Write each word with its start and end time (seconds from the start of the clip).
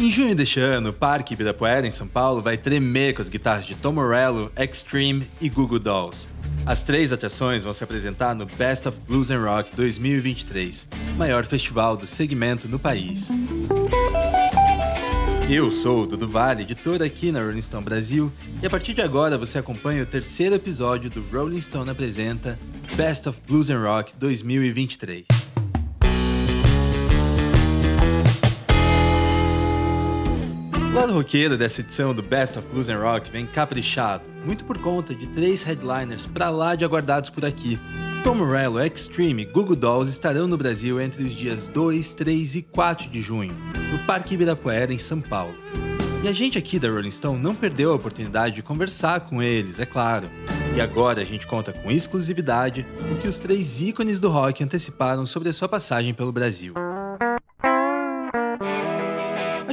Em 0.00 0.08
junho 0.10 0.34
deste 0.34 0.58
ano, 0.58 0.88
o 0.88 0.92
Parque 0.94 1.34
Ibirapuera, 1.34 1.86
em 1.86 1.90
São 1.90 2.08
Paulo, 2.08 2.40
vai 2.40 2.56
tremer 2.56 3.12
com 3.12 3.20
as 3.20 3.28
guitarras 3.28 3.66
de 3.66 3.74
Tom 3.74 3.92
Morello, 3.92 4.50
Extreme 4.56 5.30
e 5.38 5.50
Google 5.50 5.78
Dolls. 5.78 6.26
As 6.64 6.82
três 6.82 7.12
atrações 7.12 7.64
vão 7.64 7.74
se 7.74 7.84
apresentar 7.84 8.34
no 8.34 8.46
Best 8.46 8.88
of 8.88 8.98
Blues 9.06 9.30
and 9.30 9.42
Rock 9.42 9.76
2023, 9.76 10.88
maior 11.18 11.44
festival 11.44 11.98
do 11.98 12.06
segmento 12.06 12.66
no 12.66 12.78
país. 12.78 13.28
Eu 15.50 15.70
sou 15.70 16.04
o 16.04 16.06
Dudu 16.06 16.26
Vale, 16.26 16.62
editor 16.62 17.02
aqui 17.02 17.30
na 17.30 17.42
Rolling 17.42 17.60
Stone 17.60 17.84
Brasil, 17.84 18.32
e 18.62 18.66
a 18.66 18.70
partir 18.70 18.94
de 18.94 19.02
agora 19.02 19.36
você 19.36 19.58
acompanha 19.58 20.02
o 20.02 20.06
terceiro 20.06 20.54
episódio 20.54 21.10
do 21.10 21.22
Rolling 21.30 21.60
Stone 21.60 21.90
apresenta 21.90 22.58
Best 22.96 23.28
of 23.28 23.38
Blues 23.46 23.68
and 23.68 23.82
Rock 23.82 24.14
2023. 24.16 25.49
O 30.90 30.92
lado 30.92 31.12
roqueiro 31.12 31.56
dessa 31.56 31.82
edição 31.82 32.12
do 32.12 32.20
Best 32.20 32.58
of 32.58 32.66
Blues 32.66 32.88
and 32.88 32.98
Rock 32.98 33.30
vem 33.30 33.46
caprichado, 33.46 34.28
muito 34.44 34.64
por 34.64 34.76
conta 34.78 35.14
de 35.14 35.28
três 35.28 35.62
headliners 35.62 36.26
pra 36.26 36.50
lá 36.50 36.74
de 36.74 36.84
aguardados 36.84 37.30
por 37.30 37.44
aqui. 37.44 37.78
Tom 38.24 38.34
Morello, 38.34 38.80
Extreme 38.80 39.42
e 39.42 39.44
Google 39.44 39.76
Dolls 39.76 40.10
estarão 40.10 40.48
no 40.48 40.58
Brasil 40.58 41.00
entre 41.00 41.22
os 41.22 41.32
dias 41.32 41.68
2, 41.68 42.12
3 42.14 42.56
e 42.56 42.62
4 42.62 43.08
de 43.08 43.22
junho, 43.22 43.56
no 43.92 44.00
Parque 44.00 44.34
Ibirapuera, 44.34 44.92
em 44.92 44.98
São 44.98 45.20
Paulo. 45.20 45.54
E 46.24 46.28
a 46.28 46.32
gente 46.32 46.58
aqui 46.58 46.76
da 46.80 46.90
Rolling 46.90 47.12
Stone 47.12 47.40
não 47.40 47.54
perdeu 47.54 47.92
a 47.92 47.94
oportunidade 47.94 48.56
de 48.56 48.62
conversar 48.62 49.20
com 49.20 49.40
eles, 49.40 49.78
é 49.78 49.86
claro. 49.86 50.28
E 50.74 50.80
agora 50.80 51.22
a 51.22 51.24
gente 51.24 51.46
conta 51.46 51.72
com 51.72 51.88
exclusividade 51.88 52.84
o 53.12 53.16
que 53.16 53.28
os 53.28 53.38
três 53.38 53.80
ícones 53.80 54.18
do 54.18 54.28
rock 54.28 54.64
anteciparam 54.64 55.24
sobre 55.24 55.50
a 55.50 55.52
sua 55.52 55.68
passagem 55.68 56.12
pelo 56.12 56.32
Brasil. 56.32 56.74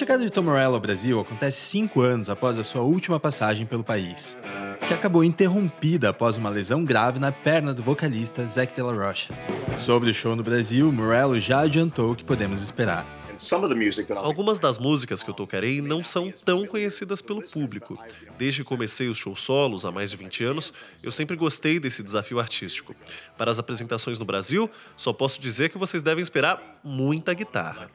A 0.00 0.02
chegada 0.02 0.24
de 0.24 0.32
Tom 0.32 0.44
Morello 0.44 0.76
ao 0.76 0.80
Brasil 0.80 1.20
acontece 1.20 1.60
cinco 1.60 2.00
anos 2.00 2.30
após 2.30 2.58
a 2.58 2.64
sua 2.64 2.80
última 2.80 3.20
passagem 3.20 3.66
pelo 3.66 3.84
país, 3.84 4.38
que 4.88 4.94
acabou 4.94 5.22
interrompida 5.22 6.08
após 6.08 6.38
uma 6.38 6.48
lesão 6.48 6.82
grave 6.86 7.18
na 7.18 7.30
perna 7.30 7.74
do 7.74 7.82
vocalista 7.82 8.46
Zac 8.46 8.74
de 8.74 8.80
la 8.80 8.94
Rocha. 8.94 9.34
Sobre 9.76 10.08
o 10.08 10.14
show 10.14 10.34
no 10.34 10.42
Brasil, 10.42 10.90
Morello 10.90 11.38
já 11.38 11.60
adiantou 11.60 12.12
o 12.12 12.16
que 12.16 12.24
podemos 12.24 12.62
esperar. 12.62 13.19
Algumas 14.16 14.58
das 14.58 14.76
músicas 14.76 15.22
que 15.22 15.30
eu 15.30 15.34
tocarei 15.34 15.80
não 15.80 16.04
são 16.04 16.30
tão 16.30 16.66
conhecidas 16.66 17.22
pelo 17.22 17.42
público. 17.42 17.98
Desde 18.36 18.62
que 18.62 18.68
comecei 18.68 19.08
os 19.08 19.16
shows 19.16 19.40
solos 19.40 19.86
há 19.86 19.90
mais 19.90 20.10
de 20.10 20.16
20 20.16 20.44
anos, 20.44 20.74
eu 21.02 21.10
sempre 21.10 21.36
gostei 21.36 21.80
desse 21.80 22.02
desafio 22.02 22.38
artístico. 22.38 22.94
Para 23.38 23.50
as 23.50 23.58
apresentações 23.58 24.18
no 24.18 24.24
Brasil, 24.24 24.68
só 24.96 25.12
posso 25.12 25.40
dizer 25.40 25.70
que 25.70 25.78
vocês 25.78 26.02
devem 26.02 26.22
esperar 26.22 26.80
muita 26.84 27.32
guitarra. 27.32 27.90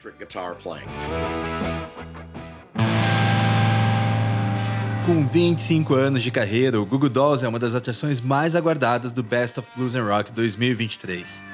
Com 5.06 5.24
25 5.24 5.94
anos 5.94 6.20
de 6.20 6.32
carreira, 6.32 6.80
o 6.80 6.84
Google 6.84 7.08
Dolls 7.08 7.44
é 7.44 7.48
uma 7.48 7.60
das 7.60 7.76
atrações 7.76 8.20
mais 8.20 8.56
aguardadas 8.56 9.12
do 9.12 9.22
Best 9.22 9.60
of 9.60 9.68
Blues 9.76 9.94
and 9.94 10.02
Rock 10.02 10.32
2023. 10.32 11.44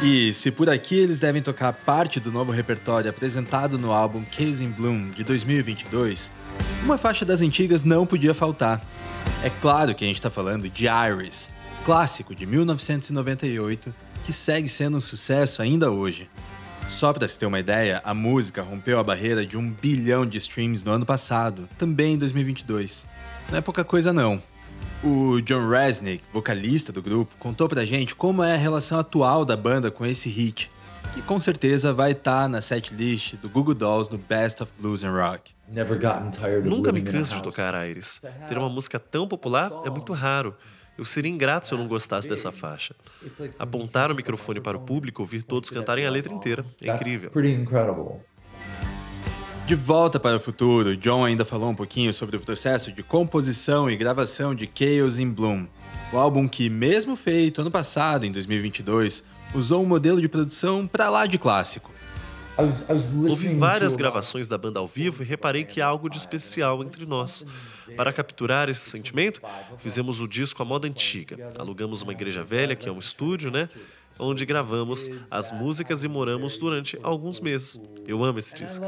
E 0.00 0.32
se 0.32 0.52
por 0.52 0.70
aqui 0.70 0.96
eles 0.96 1.18
devem 1.18 1.42
tocar 1.42 1.72
parte 1.72 2.20
do 2.20 2.30
novo 2.30 2.52
repertório 2.52 3.10
apresentado 3.10 3.76
no 3.76 3.90
álbum 3.90 4.24
Chaos 4.30 4.60
in 4.60 4.70
Bloom 4.70 5.10
de 5.10 5.24
2022, 5.24 6.30
uma 6.84 6.96
faixa 6.96 7.24
das 7.24 7.40
antigas 7.40 7.82
não 7.82 8.06
podia 8.06 8.32
faltar. 8.32 8.80
É 9.42 9.50
claro 9.50 9.92
que 9.96 10.04
a 10.04 10.06
gente 10.06 10.16
está 10.16 10.30
falando 10.30 10.70
de 10.70 10.86
Iris, 10.86 11.50
clássico 11.84 12.32
de 12.32 12.46
1998, 12.46 13.92
que 14.24 14.32
segue 14.32 14.68
sendo 14.68 14.98
um 14.98 15.00
sucesso 15.00 15.62
ainda 15.62 15.90
hoje. 15.90 16.30
Só 16.86 17.12
para 17.12 17.26
se 17.26 17.36
ter 17.36 17.46
uma 17.46 17.58
ideia, 17.58 18.00
a 18.04 18.14
música 18.14 18.62
rompeu 18.62 19.00
a 19.00 19.04
barreira 19.04 19.44
de 19.44 19.58
um 19.58 19.68
bilhão 19.68 20.24
de 20.24 20.38
streams 20.38 20.84
no 20.84 20.92
ano 20.92 21.04
passado, 21.04 21.68
também 21.76 22.14
em 22.14 22.18
2022. 22.18 23.04
Não 23.50 23.58
é 23.58 23.60
pouca 23.60 23.82
coisa 23.82 24.12
não. 24.12 24.40
O 25.02 25.40
John 25.42 25.68
Resnick, 25.68 26.24
vocalista 26.32 26.92
do 26.92 27.00
grupo, 27.00 27.32
contou 27.38 27.68
pra 27.68 27.84
gente 27.84 28.16
como 28.16 28.42
é 28.42 28.54
a 28.54 28.56
relação 28.56 28.98
atual 28.98 29.44
da 29.44 29.56
banda 29.56 29.92
com 29.92 30.04
esse 30.04 30.28
hit, 30.28 30.68
que 31.14 31.22
com 31.22 31.38
certeza 31.38 31.92
vai 31.92 32.12
estar 32.12 32.42
tá 32.42 32.48
na 32.48 32.60
setlist 32.60 33.36
do 33.36 33.48
Google 33.48 33.74
Dolls 33.74 34.10
no 34.10 34.18
Best 34.18 34.60
of 34.60 34.72
Blues 34.76 35.04
and 35.04 35.12
Rock. 35.12 35.52
Nunca 36.64 36.90
me 36.90 37.00
canso 37.00 37.36
de 37.36 37.42
tocar 37.44 37.88
Iris. 37.88 38.20
Ter 38.48 38.58
uma 38.58 38.68
música 38.68 38.98
tão 38.98 39.28
popular 39.28 39.70
é 39.84 39.90
muito 39.90 40.12
raro. 40.12 40.56
Eu 40.96 41.04
seria 41.04 41.30
ingrato 41.30 41.68
se 41.68 41.72
eu 41.72 41.78
não 41.78 41.86
gostasse 41.86 42.28
dessa 42.28 42.50
faixa. 42.50 42.92
Apontar 43.56 44.10
o 44.10 44.16
microfone 44.16 44.60
para 44.60 44.76
o 44.76 44.80
público, 44.80 45.22
ouvir 45.22 45.44
todos 45.44 45.70
cantarem 45.70 46.04
a 46.04 46.10
letra 46.10 46.34
inteira. 46.34 46.64
É 46.82 46.92
incrível. 46.92 47.30
De 49.68 49.74
volta 49.74 50.18
para 50.18 50.38
o 50.38 50.40
futuro, 50.40 50.96
John 50.96 51.26
ainda 51.26 51.44
falou 51.44 51.68
um 51.68 51.74
pouquinho 51.74 52.14
sobre 52.14 52.38
o 52.38 52.40
processo 52.40 52.90
de 52.90 53.02
composição 53.02 53.90
e 53.90 53.98
gravação 53.98 54.54
de 54.54 54.66
Chaos 54.74 55.18
in 55.18 55.30
Bloom, 55.30 55.66
o 56.10 56.16
álbum 56.16 56.48
que, 56.48 56.70
mesmo 56.70 57.14
feito 57.14 57.60
ano 57.60 57.70
passado, 57.70 58.24
em 58.24 58.32
2022, 58.32 59.22
usou 59.54 59.82
um 59.82 59.86
modelo 59.86 60.22
de 60.22 60.26
produção 60.26 60.86
para 60.86 61.10
lá 61.10 61.26
de 61.26 61.36
clássico. 61.36 61.92
Ouvi 62.58 63.54
várias 63.54 63.94
gravações 63.94 64.48
da 64.48 64.58
banda 64.58 64.80
ao 64.80 64.88
vivo 64.88 65.22
e 65.22 65.26
reparei 65.26 65.64
que 65.64 65.80
há 65.80 65.86
algo 65.86 66.10
de 66.10 66.18
especial 66.18 66.82
entre 66.82 67.06
nós. 67.06 67.46
Para 67.96 68.12
capturar 68.12 68.68
esse 68.68 68.90
sentimento, 68.90 69.40
fizemos 69.78 70.20
o 70.20 70.26
disco 70.26 70.60
à 70.60 70.64
moda 70.64 70.88
antiga. 70.88 71.50
Alugamos 71.56 72.02
uma 72.02 72.10
igreja 72.10 72.42
velha, 72.42 72.74
que 72.74 72.88
é 72.88 72.92
um 72.92 72.98
estúdio, 72.98 73.48
né? 73.48 73.68
Onde 74.18 74.44
gravamos 74.44 75.08
as 75.30 75.52
músicas 75.52 76.02
e 76.02 76.08
moramos 76.08 76.58
durante 76.58 76.98
alguns 77.04 77.40
meses. 77.40 77.80
Eu 78.04 78.24
amo 78.24 78.40
esse 78.40 78.56
disco. 78.56 78.84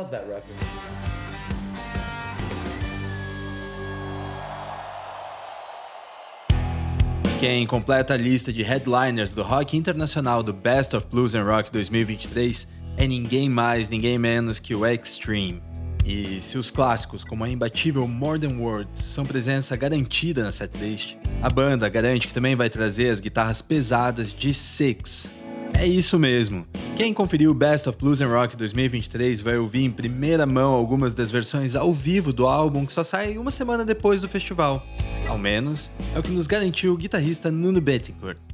Quem 7.39 7.67
completa 7.67 8.15
a 8.15 8.17
lista 8.17 8.53
de 8.53 8.63
headliners 8.63 9.33
do 9.33 9.43
rock 9.43 9.77
internacional 9.77 10.43
do 10.43 10.53
Best 10.53 10.95
of 10.97 11.07
Blues 11.07 11.35
and 11.35 11.45
Rock 11.45 11.71
2023 11.71 12.80
é 13.01 13.07
ninguém 13.07 13.49
mais, 13.49 13.89
ninguém 13.89 14.19
menos 14.19 14.59
que 14.59 14.75
o 14.75 14.87
Extreme. 14.87 15.63
E 16.05 16.39
se 16.43 16.59
os 16.59 16.71
clássicos, 16.71 17.25
como 17.25 17.43
a 17.43 17.49
imbatível 17.49 18.07
More 18.07 18.39
Than 18.39 18.59
Words, 18.59 19.01
são 19.01 19.25
presença 19.25 19.75
garantida 19.75 20.43
na 20.43 20.53
setlist, 20.53 21.17
a 21.41 21.49
banda 21.49 21.89
garante 21.89 22.29
que 22.29 22.35
também 22.35 22.55
vai 22.55 22.69
trazer 22.69 23.09
as 23.09 23.19
guitarras 23.19 23.63
pesadas 23.63 24.35
de 24.35 24.53
Six. 24.53 25.31
É 25.79 25.87
isso 25.87 26.19
mesmo. 26.19 26.67
Quem 26.95 27.15
conferiu 27.15 27.53
o 27.53 27.55
Best 27.55 27.89
of 27.89 27.97
Blues 27.97 28.21
and 28.21 28.29
Rock 28.29 28.55
2023 28.55 29.41
vai 29.41 29.57
ouvir 29.57 29.85
em 29.85 29.91
primeira 29.91 30.45
mão 30.45 30.75
algumas 30.75 31.15
das 31.15 31.31
versões 31.31 31.75
ao 31.75 31.95
vivo 31.95 32.35
do 32.35 32.47
álbum 32.47 32.85
que 32.85 32.93
só 32.93 33.03
sai 33.03 33.39
uma 33.39 33.51
semana 33.51 33.83
depois 33.83 34.21
do 34.21 34.29
festival. 34.29 34.85
Ao 35.27 35.39
menos 35.39 35.91
é 36.15 36.19
o 36.19 36.23
que 36.23 36.33
nos 36.33 36.47
garantiu 36.47 36.93
o 36.93 36.99
guitarrista 36.99 37.51
Nuno 37.51 37.81
Bettencourt. 37.81 38.50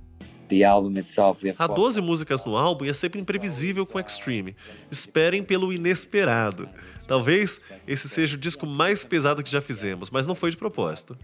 Há 1.59 1.67
12 1.67 2.01
músicas 2.01 2.45
no 2.45 2.57
álbum 2.57 2.85
e 2.85 2.89
é 2.89 2.93
sempre 2.93 3.21
imprevisível 3.21 3.85
com 3.85 3.99
Extreme. 3.99 4.57
Esperem 4.91 5.43
pelo 5.43 5.73
inesperado. 5.73 6.69
Talvez 7.07 7.61
esse 7.87 8.09
seja 8.09 8.37
o 8.37 8.39
disco 8.39 8.67
mais 8.67 9.05
pesado 9.05 9.43
que 9.43 9.51
já 9.51 9.61
fizemos, 9.61 10.11
mas 10.11 10.27
não 10.27 10.35
foi 10.35 10.51
de 10.51 10.57
propósito. 10.57 11.17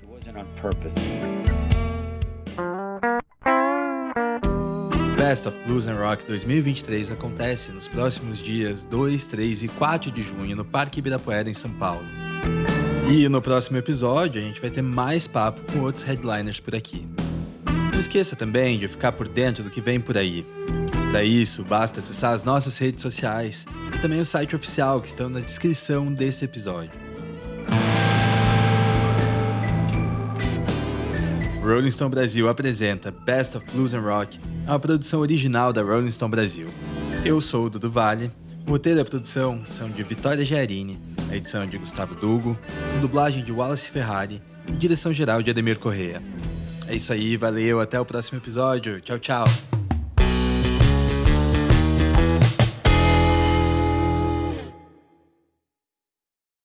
Best 5.16 5.46
of 5.46 5.56
Blues 5.66 5.86
and 5.86 5.96
Rock 5.96 6.26
2023 6.26 7.12
acontece 7.12 7.70
nos 7.70 7.86
próximos 7.86 8.38
dias 8.38 8.84
2, 8.84 9.26
3 9.28 9.62
e 9.62 9.68
4 9.68 10.10
de 10.10 10.22
junho 10.22 10.56
no 10.56 10.64
Parque 10.64 10.98
Ibirapuera, 10.98 11.48
em 11.48 11.54
São 11.54 11.72
Paulo. 11.72 12.04
E 13.08 13.28
no 13.28 13.40
próximo 13.40 13.76
episódio 13.76 14.40
a 14.40 14.44
gente 14.44 14.60
vai 14.60 14.70
ter 14.70 14.82
mais 14.82 15.28
papo 15.28 15.60
com 15.72 15.80
outros 15.80 16.02
headliners 16.02 16.58
por 16.58 16.74
aqui. 16.74 17.06
Não 17.92 18.00
esqueça 18.00 18.34
também 18.34 18.78
de 18.78 18.88
ficar 18.88 19.12
por 19.12 19.28
dentro 19.28 19.62
do 19.62 19.70
que 19.70 19.80
vem 19.80 20.00
por 20.00 20.16
aí. 20.16 20.44
Para 21.10 21.22
isso, 21.22 21.62
basta 21.62 22.00
acessar 22.00 22.32
as 22.32 22.42
nossas 22.42 22.78
redes 22.78 23.02
sociais 23.02 23.66
e 23.94 23.98
também 23.98 24.18
o 24.18 24.24
site 24.24 24.56
oficial 24.56 25.00
que 25.00 25.08
estão 25.08 25.28
na 25.28 25.40
descrição 25.40 26.10
desse 26.10 26.44
episódio. 26.44 26.92
Rolling 31.62 31.90
Stone 31.90 32.10
Brasil 32.10 32.48
apresenta 32.48 33.12
Best 33.12 33.56
of 33.56 33.66
Blues 33.72 33.94
and 33.94 34.00
Rock, 34.00 34.40
uma 34.66 34.80
produção 34.80 35.20
original 35.20 35.72
da 35.72 35.82
Rolling 35.82 36.10
Stone 36.10 36.30
Brasil. 36.30 36.68
Eu 37.24 37.40
sou 37.40 37.66
o 37.66 37.70
Dudu 37.70 37.90
Vale, 37.90 38.32
o 38.66 38.70
roteiro 38.70 38.98
e 38.98 39.02
a 39.02 39.04
produção 39.04 39.62
são 39.64 39.88
de 39.88 40.02
Vitória 40.02 40.44
Giarini, 40.44 40.98
a 41.30 41.36
edição 41.36 41.62
é 41.62 41.66
de 41.66 41.78
Gustavo 41.78 42.14
Dugo, 42.14 42.58
dublagem 43.00 43.44
de 43.44 43.52
Wallace 43.52 43.88
Ferrari 43.88 44.42
e 44.66 44.72
direção 44.72 45.12
geral 45.12 45.40
de 45.40 45.50
Ademir 45.50 45.78
Correia. 45.78 46.20
É 46.92 46.96
isso 46.96 47.10
aí, 47.10 47.38
valeu, 47.38 47.80
até 47.80 47.98
o 47.98 48.04
próximo 48.04 48.38
episódio. 48.38 49.00
Tchau, 49.00 49.18
tchau. 49.18 49.81